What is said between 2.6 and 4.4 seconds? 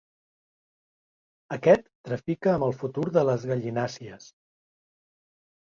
el futur de les gallinàcies.